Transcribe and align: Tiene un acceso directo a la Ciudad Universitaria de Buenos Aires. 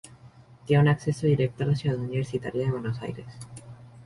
Tiene 0.65 0.81
un 0.81 0.87
acceso 0.89 1.27
directo 1.27 1.63
a 1.63 1.67
la 1.67 1.75
Ciudad 1.75 1.99
Universitaria 1.99 2.65
de 2.65 2.71
Buenos 2.71 2.99
Aires. 3.03 3.27